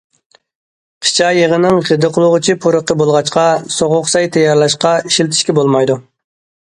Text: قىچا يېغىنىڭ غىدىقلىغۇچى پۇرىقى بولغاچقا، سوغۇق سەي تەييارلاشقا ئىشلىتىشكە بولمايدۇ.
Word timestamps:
قىچا 1.07 1.27
يېغىنىڭ 1.39 1.77
غىدىقلىغۇچى 1.89 2.55
پۇرىقى 2.63 2.97
بولغاچقا، 3.03 3.43
سوغۇق 3.77 4.09
سەي 4.15 4.31
تەييارلاشقا 4.39 4.95
ئىشلىتىشكە 5.11 5.57
بولمايدۇ. 5.61 5.99